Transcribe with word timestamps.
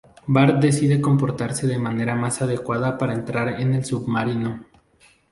Bart 0.25 0.59
decide 0.59 0.99
comportarse 0.99 1.67
de 1.67 1.77
manera 1.77 2.15
más 2.15 2.41
adecuada 2.41 2.97
para 2.97 3.13
entrar 3.13 3.61
en 3.61 3.75
el 3.75 3.85
submarino. 3.85 4.65